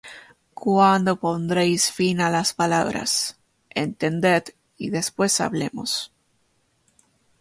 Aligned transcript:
¿Cuándo 0.63 1.11
pondréis 1.25 1.81
fin 1.97 2.15
á 2.25 2.27
las 2.37 2.49
palabras? 2.61 3.11
Entended, 3.85 4.43
y 4.83 4.85
después 4.97 5.33
hablemos. 5.45 5.91